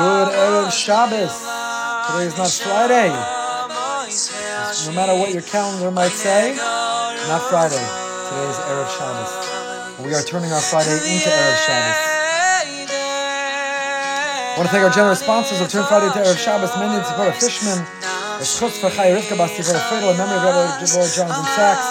Good 0.00 0.32
Erev 0.32 0.72
Shabbos. 0.72 1.44
Today 2.08 2.24
is 2.24 2.32
not 2.40 2.48
Friday. 2.48 3.12
No 4.88 4.96
matter 4.96 5.12
what 5.12 5.28
your 5.28 5.44
calendar 5.44 5.90
might 5.90 6.16
say, 6.16 6.56
not 6.56 7.44
Friday. 7.52 7.76
Today 7.76 8.48
is 8.48 8.56
Erev 8.64 8.88
Shabbos. 8.96 9.28
We 10.00 10.14
are 10.16 10.22
turning 10.22 10.52
our 10.56 10.64
Friday 10.72 10.96
into 11.04 11.28
Erev 11.28 11.56
Shabbos. 11.68 12.00
I 14.48 14.54
want 14.56 14.70
to 14.70 14.72
thank 14.72 14.84
our 14.88 14.90
generous 14.90 15.20
sponsors 15.20 15.60
of 15.60 15.68
Turn 15.68 15.84
Friday 15.84 16.08
to 16.16 16.20
Erev 16.24 16.38
Shabbos, 16.38 16.72
Mendon, 16.80 17.04
Tzipora 17.04 17.36
Fishman, 17.36 17.84
Eschutz 18.40 18.80
for 18.80 18.88
Chai 18.88 19.12
Rivka 19.12 19.36
Basti 19.36 19.60
for 19.60 19.76
Friedel, 19.92 20.12
in 20.12 20.16
memory 20.16 20.38
of 20.38 20.44
Rabbi 20.48 20.80
Lord 20.96 21.12
Jonathan 21.12 21.44
Sacks, 21.52 21.84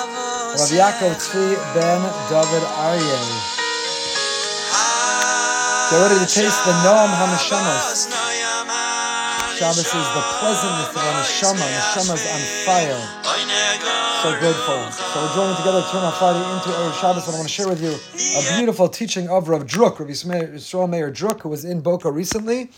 Rabbi 0.57 0.81
Yaakov 0.81 1.13
Tzvi 1.13 1.53
Ben 1.77 2.01
David 2.25 2.65
Aryeh. 2.73 3.58
Get 5.89 5.97
ready 5.97 6.19
to 6.23 6.31
taste 6.31 6.65
the 6.65 6.71
Noam 6.85 7.09
HaNeshamas. 7.17 8.13
Shabbos 9.57 9.79
is 9.79 9.91
the 9.91 10.23
pleasantness 10.37 10.89
of 10.93 11.01
neshama. 11.01 11.65
Neshama's 11.65 12.25
on 12.29 12.41
fire. 12.63 13.01
So 14.21 14.37
grateful. 14.39 14.91
So 14.91 15.19
we're 15.19 15.33
joining 15.33 15.55
together 15.57 15.81
to 15.81 15.87
turn 15.89 16.03
our 16.03 16.11
Friday 16.11 16.45
into 16.53 16.69
Erev 16.69 16.93
Shabbos, 17.01 17.25
and 17.25 17.35
I 17.35 17.39
want 17.39 17.49
to 17.49 17.53
share 17.53 17.67
with 17.67 17.81
you 17.81 17.97
a 18.37 18.57
beautiful 18.57 18.87
teaching 18.87 19.29
of 19.29 19.49
Rav 19.49 19.65
Druk, 19.65 19.97
Rav 19.97 20.09
Yisrael 20.09 20.87
Meir 20.87 21.11
Druk, 21.11 21.41
who 21.41 21.49
was 21.49 21.65
in 21.65 21.81
Boca 21.81 22.11
recently, 22.11 22.69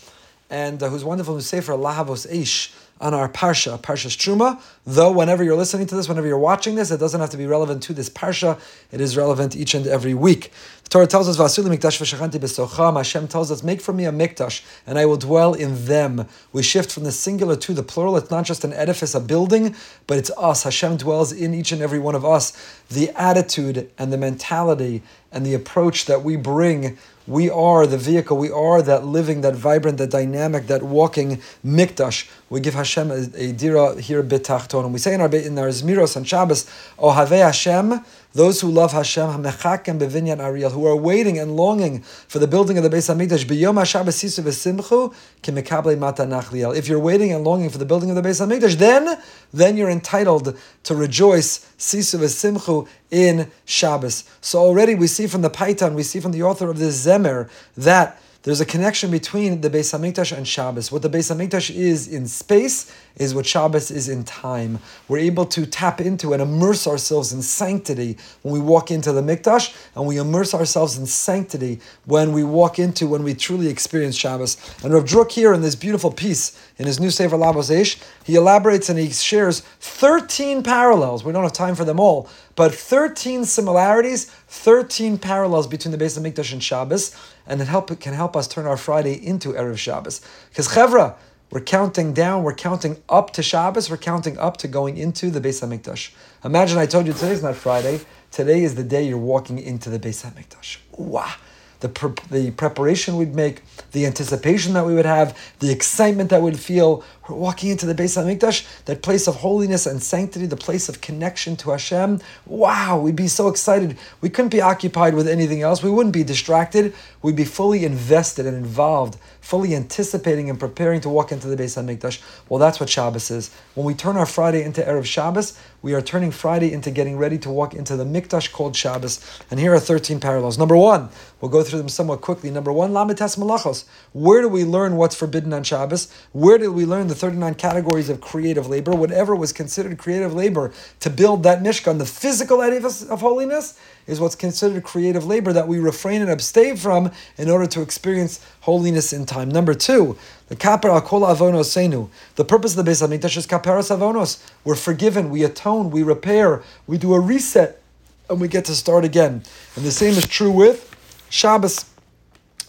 and 0.48 0.82
uh, 0.82 0.88
who's 0.88 1.04
wonderful 1.04 1.34
in 1.36 1.42
Sefer 1.42 1.74
Lahavos 1.74 2.26
Eish 2.32 2.74
on 3.02 3.12
our 3.12 3.28
Parsha, 3.28 3.78
Parshas 3.78 4.16
Truma. 4.16 4.62
Though 4.86 5.10
whenever 5.10 5.42
you're 5.42 5.56
listening 5.56 5.86
to 5.88 5.94
this, 5.96 6.08
whenever 6.08 6.26
you're 6.26 6.38
watching 6.38 6.76
this, 6.76 6.90
it 6.90 6.98
doesn't 6.98 7.20
have 7.20 7.30
to 7.30 7.36
be 7.36 7.46
relevant 7.46 7.82
to 7.84 7.92
this 7.92 8.08
Parsha. 8.08 8.58
It 8.90 9.00
is 9.00 9.16
relevant 9.16 9.56
each 9.56 9.74
and 9.74 9.86
every 9.86 10.14
week. 10.14 10.52
Torah 10.92 11.06
tells 11.06 11.26
us, 11.26 11.38
Vasuli 11.38 11.74
mikdash 11.74 11.98
v'shachanti 11.98 12.38
b'socham. 12.38 12.98
Hashem 12.98 13.26
tells 13.26 13.50
us, 13.50 13.62
make 13.62 13.80
for 13.80 13.94
me 13.94 14.04
a 14.04 14.12
mikdash, 14.12 14.62
and 14.86 14.98
I 14.98 15.06
will 15.06 15.16
dwell 15.16 15.54
in 15.54 15.86
them. 15.86 16.28
We 16.52 16.62
shift 16.62 16.92
from 16.92 17.04
the 17.04 17.12
singular 17.12 17.56
to 17.56 17.72
the 17.72 17.82
plural. 17.82 18.14
It's 18.18 18.30
not 18.30 18.44
just 18.44 18.62
an 18.62 18.74
edifice, 18.74 19.14
a 19.14 19.20
building, 19.20 19.74
but 20.06 20.18
it's 20.18 20.30
us. 20.36 20.64
Hashem 20.64 20.98
dwells 20.98 21.32
in 21.32 21.54
each 21.54 21.72
and 21.72 21.80
every 21.80 21.98
one 21.98 22.14
of 22.14 22.26
us. 22.26 22.52
The 22.90 23.08
attitude 23.18 23.90
and 23.96 24.12
the 24.12 24.18
mentality 24.18 25.00
and 25.32 25.46
the 25.46 25.54
approach 25.54 26.04
that 26.04 26.22
we 26.24 26.36
bring 26.36 26.98
we 27.26 27.48
are 27.48 27.86
the 27.86 27.98
vehicle. 27.98 28.36
We 28.36 28.50
are 28.50 28.82
that 28.82 29.06
living, 29.06 29.42
that 29.42 29.54
vibrant, 29.54 29.98
that 29.98 30.10
dynamic, 30.10 30.66
that 30.66 30.82
walking 30.82 31.40
mikdash. 31.64 32.28
We 32.50 32.58
give 32.58 32.74
Hashem 32.74 33.10
a, 33.12 33.28
a 33.36 33.52
dira 33.52 34.00
here 34.00 34.24
betachton. 34.24 34.84
And 34.84 34.92
we 34.92 34.98
say 34.98 35.14
in 35.14 35.20
our 35.20 35.32
in 35.32 35.56
our 35.56 35.68
Zmiros 35.68 36.16
and 36.16 36.26
Shabbos, 36.26 36.64
Ohave 36.98 37.38
Hashem, 37.38 38.04
those 38.34 38.60
who 38.60 38.70
love 38.70 38.92
Hashem, 38.92 39.28
Hamechakem 39.28 39.98
bevinyan 39.98 40.40
Ariel, 40.40 40.70
who 40.70 40.86
are 40.86 40.96
waiting 40.96 41.38
and 41.38 41.56
longing 41.56 42.02
for 42.02 42.38
the 42.38 42.46
building 42.46 42.78
of 42.78 42.84
the 42.84 42.90
Beis 42.90 43.14
Hamikdash. 43.14 43.44
B'yom 43.44 43.74
Hashabbos 43.74 44.16
sisu 44.16 44.42
v'simchu 44.42 45.14
liel. 45.42 46.76
If 46.76 46.88
you're 46.88 46.98
waiting 46.98 47.32
and 47.32 47.44
longing 47.44 47.70
for 47.70 47.78
the 47.78 47.84
building 47.84 48.10
of 48.10 48.16
the 48.16 48.22
Beis 48.22 48.44
Hamikdash, 48.44 48.76
then 48.76 49.18
then 49.52 49.76
you're 49.76 49.90
entitled 49.90 50.56
to 50.84 50.94
rejoice 50.94 51.58
sisu 51.78 52.88
in 53.10 53.50
Shabbos. 53.64 54.24
So 54.40 54.58
already 54.58 54.94
we 54.94 55.06
see 55.06 55.26
from 55.26 55.42
the 55.42 55.50
Paitan, 55.50 55.94
we 55.94 56.02
see 56.02 56.20
from 56.20 56.32
the 56.32 56.42
author 56.42 56.70
of 56.70 56.78
this 56.78 57.06
Zemer 57.06 57.50
that 57.76 58.18
there's 58.44 58.60
a 58.60 58.66
connection 58.66 59.10
between 59.12 59.60
the 59.60 59.70
Beis 59.70 59.96
Hamikdash 59.96 60.36
and 60.36 60.48
Shabbos. 60.48 60.90
What 60.90 61.02
the 61.02 61.10
Beis 61.10 61.32
Hamikdash 61.34 61.70
is 61.70 62.08
in 62.08 62.26
space 62.26 62.92
is 63.16 63.34
what 63.34 63.46
Shabbos 63.46 63.90
is 63.90 64.08
in 64.08 64.24
time. 64.24 64.78
We're 65.08 65.18
able 65.18 65.46
to 65.46 65.66
tap 65.66 66.00
into 66.00 66.32
and 66.32 66.42
immerse 66.42 66.86
ourselves 66.86 67.32
in 67.32 67.42
sanctity 67.42 68.16
when 68.42 68.54
we 68.54 68.60
walk 68.60 68.90
into 68.90 69.12
the 69.12 69.22
Mikdash, 69.22 69.74
and 69.94 70.06
we 70.06 70.16
immerse 70.16 70.54
ourselves 70.54 70.98
in 70.98 71.06
sanctity 71.06 71.80
when 72.04 72.32
we 72.32 72.44
walk 72.44 72.78
into, 72.78 73.06
when 73.06 73.22
we 73.22 73.34
truly 73.34 73.68
experience 73.68 74.16
Shabbos. 74.16 74.56
And 74.82 74.92
Rav 74.92 75.04
Druk 75.04 75.30
here 75.30 75.52
in 75.52 75.62
this 75.62 75.74
beautiful 75.74 76.10
piece, 76.10 76.58
in 76.78 76.86
his 76.86 76.98
new 76.98 77.10
Sefer 77.10 77.36
Eish, 77.36 78.02
he 78.24 78.34
elaborates 78.34 78.88
and 78.88 78.98
he 78.98 79.10
shares 79.10 79.60
13 79.80 80.62
parallels. 80.62 81.24
We 81.24 81.32
don't 81.32 81.42
have 81.42 81.52
time 81.52 81.74
for 81.74 81.84
them 81.84 82.00
all, 82.00 82.28
but 82.54 82.74
13 82.74 83.44
similarities, 83.44 84.26
13 84.48 85.18
parallels 85.18 85.66
between 85.66 85.92
the 85.92 85.98
base 85.98 86.16
of 86.16 86.22
Hamikdash 86.22 86.52
and 86.52 86.62
Shabbos, 86.62 87.16
and 87.46 87.60
it 87.60 87.68
help, 87.68 87.90
it 87.90 88.00
can 88.00 88.14
help 88.14 88.36
us 88.36 88.48
turn 88.48 88.66
our 88.66 88.76
Friday 88.76 89.14
into 89.14 89.52
Erev 89.52 89.78
Shabbos. 89.78 90.20
Because 90.48 90.68
Chevra, 90.68 91.14
we're 91.52 91.60
counting 91.60 92.14
down, 92.14 92.42
we're 92.42 92.54
counting 92.54 92.96
up 93.10 93.34
to 93.34 93.42
Shabbos, 93.42 93.90
we're 93.90 93.98
counting 93.98 94.38
up 94.38 94.56
to 94.56 94.68
going 94.68 94.96
into 94.96 95.30
the 95.30 95.38
Beis 95.38 95.60
HaMikdash. 95.60 96.12
Imagine 96.44 96.78
I 96.78 96.86
told 96.86 97.06
you 97.06 97.12
today's 97.12 97.42
not 97.42 97.56
Friday, 97.56 98.00
today 98.30 98.64
is 98.64 98.74
the 98.74 98.82
day 98.82 99.06
you're 99.06 99.18
walking 99.18 99.58
into 99.58 99.90
the 99.90 99.98
Beis 99.98 100.24
HaMikdash. 100.24 100.78
Wow 100.96 101.34
the, 101.82 101.88
pre- 101.88 102.14
the 102.30 102.50
preparation 102.52 103.16
we'd 103.16 103.34
make, 103.34 103.62
the 103.90 104.06
anticipation 104.06 104.72
that 104.72 104.86
we 104.86 104.94
would 104.94 105.04
have, 105.04 105.36
the 105.58 105.70
excitement 105.70 106.30
that 106.30 106.40
we'd 106.40 106.58
feel. 106.58 107.04
We're 107.28 107.36
walking 107.36 107.70
into 107.70 107.86
the 107.86 107.94
Beis 107.94 108.20
Hamikdash, 108.20 108.66
that 108.86 109.00
place 109.00 109.28
of 109.28 109.36
holiness 109.36 109.86
and 109.86 110.02
sanctity, 110.02 110.46
the 110.46 110.56
place 110.56 110.88
of 110.88 111.00
connection 111.00 111.54
to 111.58 111.70
Hashem. 111.70 112.20
Wow, 112.46 112.98
we'd 112.98 113.14
be 113.14 113.28
so 113.28 113.46
excited. 113.46 113.96
We 114.20 114.28
couldn't 114.28 114.50
be 114.50 114.60
occupied 114.60 115.14
with 115.14 115.28
anything 115.28 115.62
else. 115.62 115.84
We 115.84 115.90
wouldn't 115.90 116.14
be 116.14 116.24
distracted. 116.24 116.94
We'd 117.22 117.36
be 117.36 117.44
fully 117.44 117.84
invested 117.84 118.44
and 118.44 118.56
involved, 118.56 119.18
fully 119.40 119.76
anticipating 119.76 120.50
and 120.50 120.58
preparing 120.58 121.00
to 121.02 121.08
walk 121.08 121.30
into 121.30 121.46
the 121.46 121.56
Beis 121.56 121.80
Hamikdash. 121.80 122.20
Well, 122.48 122.58
that's 122.58 122.80
what 122.80 122.88
Shabbos 122.88 123.30
is. 123.30 123.54
When 123.74 123.86
we 123.86 123.94
turn 123.94 124.16
our 124.16 124.26
Friday 124.26 124.64
into 124.64 124.82
Erev 124.82 125.04
Shabbos, 125.04 125.56
we 125.82 125.94
are 125.94 126.00
turning 126.00 126.30
Friday 126.30 126.72
into 126.72 126.90
getting 126.92 127.18
ready 127.18 127.38
to 127.38 127.50
walk 127.50 127.74
into 127.74 127.96
the 127.96 128.04
Mikdash 128.04 128.52
called 128.52 128.76
Shabbos. 128.76 129.20
And 129.50 129.58
here 129.58 129.74
are 129.74 129.80
13 129.80 130.20
parallels. 130.20 130.56
Number 130.56 130.76
one, 130.76 131.08
we'll 131.40 131.50
go 131.50 131.64
through 131.64 131.80
them 131.80 131.88
somewhat 131.88 132.20
quickly. 132.20 132.50
Number 132.50 132.72
one, 132.72 132.92
Lamites 132.92 133.36
Malachos. 133.36 133.84
Where 134.12 134.42
do 134.42 134.48
we 134.48 134.64
learn 134.64 134.96
what's 134.96 135.16
forbidden 135.16 135.52
on 135.52 135.64
Shabbos? 135.64 136.12
Where 136.32 136.56
did 136.56 136.68
we 136.68 136.86
learn 136.86 137.08
the 137.08 137.16
39 137.22 137.54
categories 137.54 138.10
of 138.10 138.20
creative 138.20 138.66
labor? 138.66 138.90
Whatever 138.90 139.36
was 139.36 139.52
considered 139.52 139.96
creative 139.96 140.34
labor 140.34 140.72
to 140.98 141.08
build 141.08 141.44
that 141.44 141.62
Mishkan, 141.62 141.98
the 141.98 142.04
physical 142.04 142.60
edifice 142.60 143.04
of 143.04 143.20
holiness, 143.20 143.78
is 144.08 144.18
what's 144.18 144.34
considered 144.34 144.82
creative 144.82 145.24
labor 145.24 145.52
that 145.52 145.68
we 145.68 145.78
refrain 145.78 146.20
and 146.20 146.28
abstain 146.28 146.76
from 146.76 147.12
in 147.38 147.48
order 147.48 147.64
to 147.68 147.80
experience 147.80 148.44
holiness 148.62 149.12
in 149.12 149.24
time. 149.24 149.48
Number 149.48 149.72
two, 149.72 150.18
the 150.48 150.56
kapara 150.56 151.00
kol 151.00 151.20
avonosenu. 151.20 152.08
The 152.34 152.44
purpose 152.44 152.76
of 152.76 152.84
the 152.84 152.90
Beis 152.90 153.06
Hamikdash 153.06 153.36
is 153.36 153.46
kaparas 153.46 153.96
avonos. 153.96 154.44
We're 154.64 154.74
forgiven, 154.74 155.30
we 155.30 155.44
atone, 155.44 155.92
we 155.92 156.02
repair, 156.02 156.64
we 156.88 156.98
do 156.98 157.14
a 157.14 157.20
reset, 157.20 157.80
and 158.28 158.40
we 158.40 158.48
get 158.48 158.64
to 158.64 158.74
start 158.74 159.04
again. 159.04 159.44
And 159.76 159.84
the 159.84 159.92
same 159.92 160.14
is 160.14 160.26
true 160.26 160.50
with 160.50 160.92
Shabbos. 161.30 161.84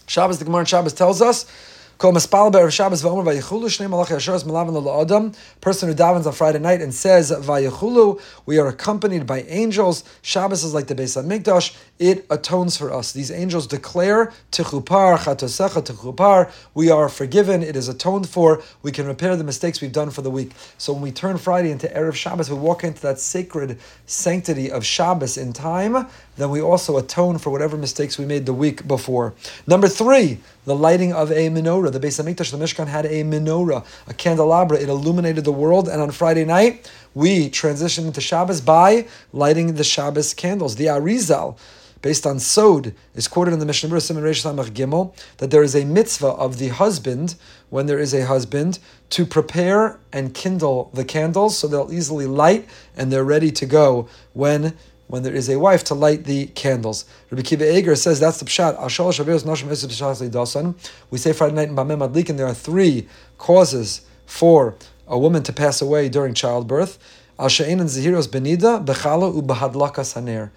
Shabbos, 0.06 0.38
the 0.38 0.44
Gemara 0.44 0.64
Shabbos 0.64 0.92
tells 0.92 1.20
us 1.20 1.50
Person 1.98 2.20
who 5.88 5.94
davens 5.94 6.26
on 6.26 6.32
Friday 6.32 6.58
night 6.58 6.82
and 6.82 6.94
says 6.94 7.30
Vayechulu, 7.30 8.20
we 8.46 8.58
are 8.58 8.66
accompanied 8.66 9.26
by 9.26 9.42
angels. 9.42 10.04
Shabbos 10.22 10.64
is 10.64 10.74
like 10.74 10.86
the 10.86 10.94
Beis 10.94 11.16
Hamikdash. 11.16 11.76
It 11.98 12.26
atones 12.28 12.76
for 12.76 12.92
us. 12.92 13.12
These 13.12 13.30
angels 13.30 13.66
declare 13.66 14.32
Tichupar, 14.50 15.18
Chatosecha, 15.18 15.82
Tichupar. 15.82 16.50
We 16.74 16.90
are 16.90 17.08
forgiven. 17.08 17.62
It 17.62 17.76
is 17.76 17.88
atoned 17.88 18.28
for. 18.28 18.62
We 18.82 18.90
can 18.90 19.06
repair 19.06 19.36
the 19.36 19.44
mistakes 19.44 19.80
we've 19.80 19.92
done 19.92 20.10
for 20.10 20.22
the 20.22 20.30
week. 20.30 20.52
So 20.76 20.92
when 20.92 21.02
we 21.02 21.12
turn 21.12 21.38
Friday 21.38 21.70
into 21.70 21.86
Erev 21.88 22.14
Shabbos, 22.14 22.50
we 22.50 22.56
walk 22.56 22.84
into 22.84 23.00
that 23.02 23.20
sacred 23.20 23.78
sanctity 24.06 24.70
of 24.70 24.84
Shabbos 24.84 25.36
in 25.36 25.52
time. 25.52 26.06
Then 26.36 26.50
we 26.50 26.60
also 26.60 26.96
atone 26.96 27.38
for 27.38 27.50
whatever 27.50 27.76
mistakes 27.76 28.18
we 28.18 28.26
made 28.26 28.46
the 28.46 28.52
week 28.52 28.88
before. 28.88 29.34
Number 29.66 29.88
three, 29.88 30.40
the 30.64 30.74
lighting 30.74 31.12
of 31.12 31.30
a 31.30 31.48
menorah. 31.48 31.92
The 31.92 32.00
Beis 32.00 32.22
Hamikdash, 32.22 32.50
the 32.50 32.58
Mishkan 32.58 32.86
had 32.86 33.06
a 33.06 33.22
menorah, 33.22 33.84
a 34.06 34.14
candelabra. 34.14 34.78
It 34.78 34.88
illuminated 34.88 35.44
the 35.44 35.52
world. 35.52 35.88
And 35.88 36.00
on 36.00 36.10
Friday 36.10 36.44
night, 36.44 36.90
we 37.14 37.50
transitioned 37.50 38.06
into 38.06 38.20
Shabbos 38.20 38.60
by 38.60 39.06
lighting 39.32 39.74
the 39.74 39.84
Shabbos 39.84 40.34
candles. 40.34 40.76
The 40.76 40.86
Arizal, 40.86 41.58
based 42.02 42.26
on 42.26 42.38
Sod, 42.38 42.94
is 43.14 43.28
quoted 43.28 43.54
in 43.54 43.60
the 43.60 43.66
Mishnah 43.66 43.88
Berurah 43.88 44.02
Simon 44.02 44.24
Reish 44.24 44.70
Gimel 44.70 45.14
that 45.38 45.50
there 45.50 45.62
is 45.62 45.74
a 45.74 45.84
mitzvah 45.84 46.28
of 46.28 46.58
the 46.58 46.68
husband, 46.68 47.36
when 47.70 47.86
there 47.86 47.98
is 47.98 48.12
a 48.12 48.26
husband, 48.26 48.78
to 49.10 49.24
prepare 49.24 49.98
and 50.12 50.34
kindle 50.34 50.90
the 50.92 51.04
candles 51.04 51.56
so 51.56 51.66
they'll 51.66 51.92
easily 51.92 52.26
light 52.26 52.68
and 52.96 53.12
they're 53.12 53.24
ready 53.24 53.50
to 53.50 53.66
go 53.66 54.08
when 54.32 54.76
when 55.06 55.22
there 55.22 55.34
is 55.34 55.48
a 55.48 55.58
wife 55.58 55.84
to 55.84 55.94
light 55.94 56.24
the 56.24 56.46
candles. 56.46 57.04
Rabbi 57.30 57.42
Akiva 57.42 57.74
Eiger 57.74 57.94
says 57.94 58.20
that's 58.20 58.38
the 58.38 58.46
pshat. 58.46 58.74
We 61.10 61.18
say 61.18 61.32
Friday 61.32 61.54
night 61.54 61.68
in 61.68 61.76
Bameh 61.76 62.08
Madlik, 62.08 62.36
there 62.36 62.46
are 62.46 62.54
three 62.54 63.06
causes 63.38 64.00
for 64.26 64.74
a 65.06 65.18
woman 65.18 65.42
to 65.42 65.52
pass 65.52 65.82
away 65.82 66.08
during 66.08 66.34
childbirth. 66.34 66.98
And 67.38 67.50
Zahiros 67.50 68.28
benida, 68.28 68.84
bechala 68.84 69.32
ubahadlaka. 69.40 70.50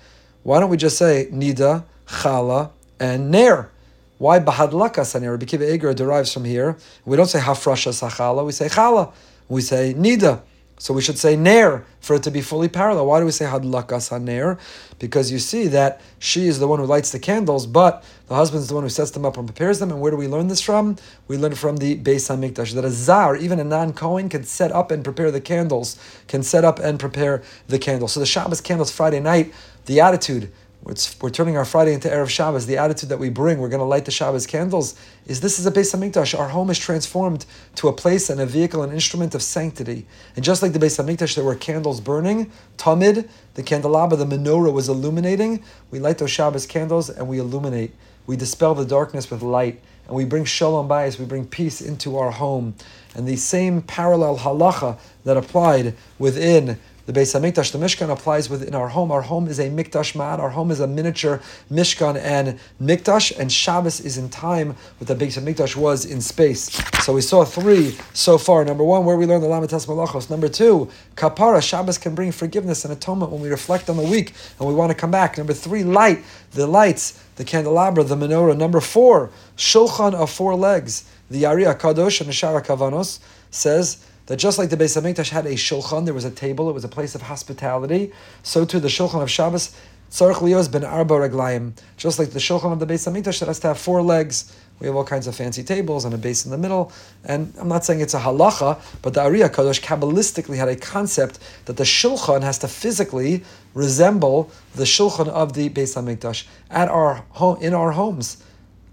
Why 0.43 0.59
don't 0.59 0.69
we 0.69 0.77
just 0.77 0.97
say 0.97 1.27
nida, 1.31 1.83
chala, 2.07 2.69
and 2.99 3.31
ner? 3.31 3.69
Why 4.17 4.39
bahadlaka 4.39 5.05
saner? 5.05 5.31
Rabbi 5.31 5.45
Akiva 5.45 5.73
Eiger 5.73 5.93
derives 5.93 6.31
from 6.31 6.45
here. 6.45 6.77
We 7.05 7.17
don't 7.17 7.27
say 7.27 7.39
hafrasha 7.39 7.91
sachala, 7.91 8.45
we 8.45 8.51
say 8.51 8.69
chala. 8.69 9.11
We 9.49 9.61
say 9.61 9.93
nida. 9.93 10.41
So 10.79 10.93
we 10.93 11.01
should 11.01 11.17
say 11.17 11.35
ner 11.35 11.85
for 11.99 12.15
it 12.15 12.23
to 12.23 12.31
be 12.31 12.41
fully 12.41 12.69
parallel. 12.69 13.07
Why 13.07 13.19
do 13.19 13.25
we 13.25 13.31
say 13.31 13.45
hadlakas 13.45 14.11
haner? 14.11 14.59
Because 14.99 15.31
you 15.31 15.39
see 15.39 15.67
that 15.67 16.01
she 16.19 16.47
is 16.47 16.59
the 16.59 16.67
one 16.67 16.77
who 16.77 16.85
lights 16.85 17.11
the 17.11 17.19
candles, 17.19 17.65
but 17.65 18.03
the 18.27 18.35
husband 18.35 18.61
is 18.61 18.67
the 18.67 18.75
one 18.75 18.83
who 18.83 18.89
sets 18.89 19.11
them 19.11 19.25
up 19.25 19.37
and 19.37 19.47
prepares 19.47 19.79
them. 19.79 19.89
And 19.89 19.99
where 19.99 20.11
do 20.11 20.17
we 20.17 20.27
learn 20.27 20.49
this 20.49 20.61
from? 20.61 20.97
We 21.27 21.37
learn 21.37 21.55
from 21.55 21.77
the 21.77 21.97
Beis 21.97 22.29
Hamikdash 22.29 22.73
that 22.73 22.85
a 22.85 22.91
zar, 22.91 23.35
even 23.35 23.59
a 23.59 23.63
non-Kohen, 23.63 24.29
can 24.29 24.43
set 24.43 24.71
up 24.71 24.91
and 24.91 25.03
prepare 25.03 25.31
the 25.31 25.41
candles, 25.41 25.97
can 26.27 26.43
set 26.43 26.63
up 26.63 26.77
and 26.77 26.99
prepare 26.99 27.41
the 27.67 27.79
candles. 27.79 28.11
So 28.11 28.19
the 28.19 28.27
Shabbos 28.27 28.61
candles 28.61 28.91
Friday 28.91 29.19
night, 29.19 29.53
the 29.87 29.99
attitude 29.99 30.51
it's, 30.85 31.19
we're 31.19 31.29
turning 31.29 31.57
our 31.57 31.65
Friday 31.65 31.93
into 31.93 32.07
Erev 32.07 32.29
Shabbos. 32.29 32.65
The 32.65 32.77
attitude 32.77 33.09
that 33.09 33.19
we 33.19 33.29
bring, 33.29 33.59
we're 33.59 33.69
going 33.69 33.79
to 33.79 33.85
light 33.85 34.05
the 34.05 34.11
Shabbos 34.11 34.45
candles, 34.45 34.97
is 35.25 35.41
this 35.41 35.59
is 35.59 35.65
a 35.65 35.71
Beis 35.71 35.93
Hamikdash. 35.93 36.37
Our 36.37 36.49
home 36.49 36.69
is 36.69 36.79
transformed 36.79 37.45
to 37.75 37.87
a 37.87 37.93
place 37.93 38.29
and 38.29 38.39
a 38.39 38.45
vehicle, 38.45 38.83
an 38.83 38.91
instrument 38.91 39.35
of 39.35 39.41
sanctity. 39.41 40.05
And 40.35 40.45
just 40.45 40.61
like 40.61 40.73
the 40.73 40.79
Beis 40.79 41.03
Hamikdash, 41.03 41.35
there 41.35 41.43
were 41.43 41.55
candles 41.55 41.99
burning. 41.99 42.51
Tamid, 42.77 43.27
the 43.55 43.63
candelabra, 43.63 44.17
the 44.17 44.25
menorah 44.25 44.71
was 44.71 44.87
illuminating. 44.87 45.63
We 45.91 45.99
light 45.99 46.19
those 46.19 46.31
Shabbos 46.31 46.65
candles 46.65 47.09
and 47.09 47.27
we 47.27 47.39
illuminate. 47.39 47.93
We 48.27 48.35
dispel 48.35 48.75
the 48.75 48.85
darkness 48.85 49.31
with 49.31 49.41
light, 49.41 49.81
and 50.05 50.15
we 50.15 50.25
bring 50.25 50.43
shalom 50.43 50.89
bayis. 50.89 51.17
We 51.17 51.25
bring 51.25 51.47
peace 51.47 51.81
into 51.81 52.17
our 52.17 52.31
home. 52.31 52.75
And 53.15 53.25
the 53.25 53.37
same 53.37 53.81
parallel 53.81 54.37
halacha 54.39 54.99
that 55.23 55.37
applied 55.37 55.95
within 56.19 56.77
the 57.07 57.13
Beis 57.13 57.33
Hamikdash, 57.33 57.71
the 57.71 57.77
Mishkan 57.77 58.11
applies 58.11 58.49
within 58.49 58.75
our 58.75 58.89
home. 58.89 59.13
Our 59.13 59.21
home 59.21 59.47
is 59.47 59.59
a 59.59 59.69
Mikdash 59.69 60.13
Ma'at. 60.13 60.39
Our 60.39 60.49
home 60.49 60.71
is 60.71 60.81
a 60.81 60.87
miniature 60.87 61.41
Mishkan 61.71 62.17
and 62.17 62.59
Mikdash, 62.83 63.39
and 63.39 63.49
Shabbos 63.49 64.01
is 64.01 64.17
in 64.17 64.27
time 64.27 64.75
what 64.97 65.07
the 65.07 65.15
Beis 65.15 65.41
Hamikdash 65.41 65.77
was 65.77 66.03
in 66.03 66.19
space. 66.19 66.69
So 67.05 67.13
we 67.13 67.21
saw 67.21 67.45
three 67.45 67.97
so 68.13 68.37
far. 68.37 68.65
Number 68.65 68.83
one, 68.83 69.05
where 69.05 69.15
we 69.15 69.25
learn 69.25 69.39
the 69.39 69.47
Lamatas 69.47 69.87
Malachos. 69.87 70.29
Number 70.29 70.49
two, 70.49 70.89
Kapara. 71.15 71.63
Shabbos 71.63 71.97
can 71.97 72.13
bring 72.13 72.33
forgiveness 72.33 72.83
and 72.83 72.93
atonement 72.93 73.31
when 73.31 73.41
we 73.41 73.47
reflect 73.47 73.89
on 73.89 73.95
the 73.95 74.03
week 74.03 74.33
and 74.59 74.67
we 74.67 74.73
want 74.75 74.91
to 74.91 74.95
come 74.95 75.09
back. 75.09 75.37
Number 75.37 75.53
three, 75.53 75.85
light. 75.85 76.21
The 76.51 76.67
lights, 76.67 77.23
the 77.37 77.45
candelabra, 77.45 78.03
the 78.03 78.15
menorah. 78.15 78.57
Number 78.57 78.81
four, 78.81 79.31
Shulchan 79.55 80.13
of 80.13 80.29
four 80.29 80.55
legs. 80.55 81.09
The 81.31 81.45
Ari 81.45 81.63
Kadosh 81.63 82.19
and 82.19 82.27
the 82.27 82.33
Shaar 82.33 82.61
HaKavanos 82.61 83.19
says 83.49 84.05
that 84.27 84.37
just 84.37 84.57
like 84.57 84.69
the 84.69 84.77
Beis 84.77 85.01
Hamikdash 85.01 85.29
had 85.29 85.45
a 85.45 85.53
shulchan, 85.53 86.05
there 86.05 86.13
was 86.13 86.25
a 86.25 86.31
table, 86.31 86.69
it 86.69 86.73
was 86.73 86.83
a 86.83 86.89
place 86.89 87.15
of 87.15 87.23
hospitality, 87.23 88.11
so 88.43 88.65
too 88.65 88.79
the 88.79 88.87
shulchan 88.87 89.21
of 89.21 89.31
Shabbos, 89.31 89.75
tzarech 90.11 90.35
lios 90.35 90.71
ben 90.71 90.83
arba 90.83 91.15
reglayim. 91.15 91.73
Just 91.97 92.19
like 92.19 92.31
the 92.31 92.39
shulchan 92.39 92.71
of 92.71 92.79
the 92.79 92.85
Beis 92.85 93.11
Hamikdash 93.11 93.39
that 93.39 93.47
has 93.47 93.59
to 93.59 93.67
have 93.67 93.77
four 93.77 94.01
legs, 94.01 94.53
we 94.79 94.87
have 94.87 94.95
all 94.95 95.03
kinds 95.03 95.27
of 95.27 95.35
fancy 95.35 95.63
tables 95.63 96.05
and 96.05 96.13
a 96.13 96.17
base 96.17 96.45
in 96.45 96.51
the 96.51 96.57
middle. 96.57 96.91
And 97.23 97.53
I'm 97.57 97.67
not 97.67 97.83
saying 97.83 98.01
it's 98.01 98.13
a 98.13 98.19
halacha, 98.19 98.79
but 99.01 99.13
the 99.13 99.21
Ari 99.21 99.39
Kadosh 99.39 99.81
kabbalistically 99.81 100.57
had 100.57 100.67
a 100.67 100.75
concept 100.75 101.39
that 101.65 101.77
the 101.77 101.83
shulchan 101.83 102.43
has 102.43 102.59
to 102.59 102.67
physically 102.67 103.43
resemble 103.73 104.51
the 104.75 104.83
shulchan 104.83 105.27
of 105.29 105.53
the 105.53 105.69
Beis 105.69 105.95
Hamikdash 105.95 106.45
at 106.69 106.89
our 106.89 107.25
home 107.31 107.57
in 107.61 107.73
our 107.73 107.91
homes. 107.91 108.43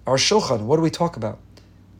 Our 0.06 0.16
shulchan. 0.16 0.62
What 0.62 0.76
do 0.76 0.82
we 0.82 0.90
talk 0.90 1.16
about? 1.16 1.38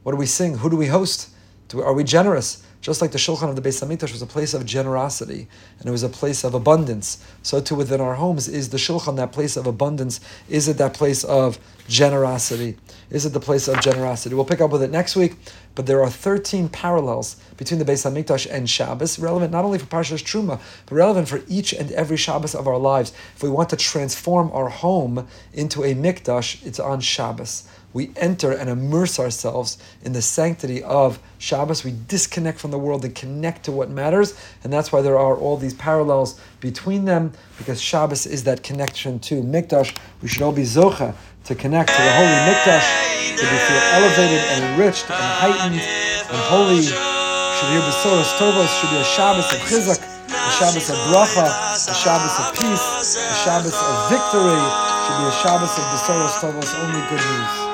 What 0.02 0.12
do 0.12 0.18
we 0.18 0.26
sing? 0.26 0.58
Who 0.58 0.70
do 0.70 0.76
we 0.76 0.86
host? 0.86 1.30
Do, 1.68 1.82
are 1.82 1.94
we 1.94 2.04
generous? 2.04 2.62
Just 2.84 3.00
like 3.00 3.12
the 3.12 3.18
Shulchan 3.18 3.48
of 3.48 3.56
the 3.56 3.62
Beis 3.62 3.82
Hamikdash 3.82 4.12
was 4.12 4.20
a 4.20 4.26
place 4.26 4.52
of 4.52 4.66
generosity 4.66 5.48
and 5.78 5.88
it 5.88 5.90
was 5.90 6.02
a 6.02 6.08
place 6.10 6.44
of 6.44 6.52
abundance, 6.52 7.24
so 7.42 7.58
too 7.58 7.76
within 7.76 7.98
our 7.98 8.16
homes 8.16 8.46
is 8.46 8.68
the 8.68 8.76
Shulchan 8.76 9.16
that 9.16 9.32
place 9.32 9.56
of 9.56 9.66
abundance. 9.66 10.20
Is 10.50 10.68
it 10.68 10.76
that 10.76 10.92
place 10.92 11.24
of 11.24 11.58
generosity? 11.88 12.76
Is 13.08 13.24
it 13.24 13.30
the 13.30 13.40
place 13.40 13.68
of 13.68 13.80
generosity? 13.80 14.34
We'll 14.34 14.44
pick 14.44 14.60
up 14.60 14.70
with 14.70 14.82
it 14.82 14.90
next 14.90 15.16
week, 15.16 15.36
but 15.74 15.86
there 15.86 16.02
are 16.02 16.10
13 16.10 16.68
parallels 16.68 17.36
between 17.56 17.78
the 17.78 17.86
Beis 17.86 18.04
Hamikdash 18.04 18.46
and 18.50 18.68
Shabbos, 18.68 19.18
relevant 19.18 19.50
not 19.50 19.64
only 19.64 19.78
for 19.78 19.86
Parshas 19.86 20.22
Truma, 20.22 20.60
but 20.84 20.94
relevant 20.94 21.26
for 21.26 21.40
each 21.48 21.72
and 21.72 21.90
every 21.92 22.18
Shabbos 22.18 22.54
of 22.54 22.68
our 22.68 22.76
lives. 22.76 23.14
If 23.34 23.42
we 23.42 23.48
want 23.48 23.70
to 23.70 23.76
transform 23.76 24.50
our 24.52 24.68
home 24.68 25.26
into 25.54 25.84
a 25.84 25.94
Mikdash, 25.94 26.62
it's 26.66 26.78
on 26.78 27.00
Shabbos 27.00 27.66
we 27.94 28.10
enter 28.16 28.50
and 28.50 28.68
immerse 28.68 29.20
ourselves 29.20 29.78
in 30.02 30.12
the 30.12 30.20
sanctity 30.20 30.82
of 30.82 31.20
Shabbos. 31.38 31.84
We 31.84 31.94
disconnect 32.08 32.58
from 32.58 32.72
the 32.72 32.78
world 32.78 33.04
and 33.04 33.14
connect 33.14 33.64
to 33.66 33.72
what 33.72 33.88
matters. 33.88 34.34
And 34.64 34.72
that's 34.72 34.90
why 34.90 35.00
there 35.00 35.16
are 35.16 35.36
all 35.36 35.56
these 35.56 35.74
parallels 35.74 36.38
between 36.58 37.04
them, 37.04 37.32
because 37.56 37.80
Shabbos 37.80 38.26
is 38.26 38.42
that 38.44 38.64
connection 38.64 39.20
to 39.20 39.42
Mikdash. 39.42 39.96
We 40.20 40.28
should 40.28 40.42
all 40.42 40.52
be 40.52 40.64
Zocha 40.64 41.14
to 41.44 41.54
connect 41.54 41.90
to 41.90 42.02
the 42.02 42.12
holy 42.12 42.34
Mikdash, 42.50 43.38
to 43.38 43.42
be 43.46 43.58
feel 43.62 43.82
elevated 43.94 44.42
and 44.42 44.74
enriched 44.74 45.08
and 45.08 45.30
heightened 45.38 45.80
and 45.80 46.40
holy. 46.50 46.82
Should 46.82 47.70
be 47.70 47.78
Besoros 47.78 48.34
Tovos, 48.42 48.66
should 48.80 48.90
be 48.90 48.98
a 48.98 49.04
Shabbos 49.04 49.46
of 49.54 49.60
Chizak, 49.70 50.02
a 50.02 50.50
Shabbos 50.58 50.90
of 50.90 50.96
Bracha, 51.14 51.46
a 51.46 51.94
Shabbos 51.94 52.34
of 52.42 52.58
peace, 52.58 53.14
a 53.14 53.34
Shabbos 53.46 53.78
of 53.78 54.10
victory, 54.10 54.58
should 55.06 55.18
be 55.22 55.26
a 55.30 55.34
Shabbos 55.46 55.78
of 55.78 55.84
Besoros 55.94 56.34
Tovos, 56.42 56.74
only 56.82 57.00
good 57.08 57.22
news. 57.22 57.73